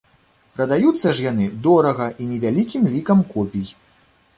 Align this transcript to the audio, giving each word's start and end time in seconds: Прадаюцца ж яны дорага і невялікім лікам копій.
Прадаюцца 0.59 1.13
ж 1.19 1.27
яны 1.31 1.45
дорага 1.69 2.09
і 2.25 2.33
невялікім 2.33 2.93
лікам 2.97 3.19
копій. 3.37 3.67